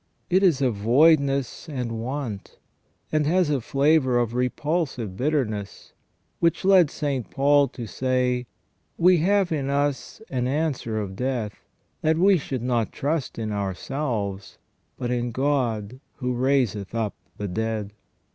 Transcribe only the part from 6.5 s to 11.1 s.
led St. Paul to say," We have in us an answer